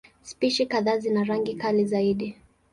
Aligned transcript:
Spishi 0.23 0.65
kadhaa 0.65 0.97
zina 0.97 1.23
rangi 1.23 1.53
kali 1.55 1.85
zaidi. 1.85 2.37